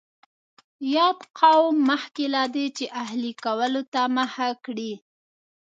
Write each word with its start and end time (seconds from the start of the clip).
یاد 0.95 1.19
قوم 1.39 1.75
مخکې 1.89 2.25
له 2.35 2.43
دې 2.55 2.65
چې 2.77 2.85
اهلي 3.03 3.31
کولو 3.43 3.81
ته 3.93 4.01
مخه 4.17 4.47
کړي 4.65 4.93